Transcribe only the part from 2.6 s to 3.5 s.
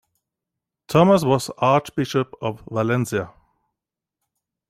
Valencia.